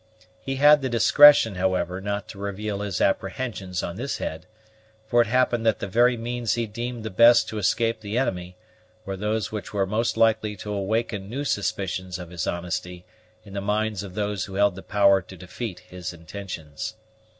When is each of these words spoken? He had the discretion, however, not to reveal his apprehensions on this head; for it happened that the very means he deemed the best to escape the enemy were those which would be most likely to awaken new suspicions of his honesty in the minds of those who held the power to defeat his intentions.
He 0.41 0.55
had 0.55 0.81
the 0.81 0.89
discretion, 0.89 1.53
however, 1.53 2.01
not 2.01 2.27
to 2.29 2.39
reveal 2.39 2.79
his 2.79 2.99
apprehensions 3.01 3.83
on 3.83 3.97
this 3.97 4.17
head; 4.17 4.47
for 5.05 5.21
it 5.21 5.27
happened 5.27 5.63
that 5.67 5.77
the 5.77 5.85
very 5.85 6.17
means 6.17 6.55
he 6.55 6.65
deemed 6.65 7.03
the 7.03 7.11
best 7.11 7.47
to 7.49 7.59
escape 7.59 7.99
the 7.99 8.17
enemy 8.17 8.57
were 9.05 9.15
those 9.15 9.51
which 9.51 9.75
would 9.75 9.85
be 9.85 9.91
most 9.91 10.17
likely 10.17 10.55
to 10.55 10.73
awaken 10.73 11.29
new 11.29 11.43
suspicions 11.43 12.17
of 12.17 12.31
his 12.31 12.47
honesty 12.47 13.05
in 13.45 13.53
the 13.53 13.61
minds 13.61 14.01
of 14.01 14.15
those 14.15 14.45
who 14.45 14.55
held 14.55 14.73
the 14.73 14.81
power 14.81 15.21
to 15.21 15.37
defeat 15.37 15.81
his 15.81 16.13
intentions. 16.13 16.95